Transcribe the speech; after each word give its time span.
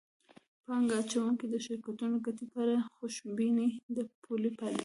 پانګه 0.65 0.95
اچوونکو 1.01 1.45
د 1.53 1.55
شرکتونو 1.65 2.15
د 2.19 2.23
ګټې 2.25 2.45
په 2.51 2.57
اړه 2.63 2.77
خوشبیني 2.95 3.67
د 3.95 3.97
پولي 4.23 4.51
پالیسۍ 4.57 4.79